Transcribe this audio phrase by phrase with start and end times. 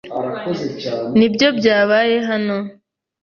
[1.17, 2.57] Nibyo byabaye hano?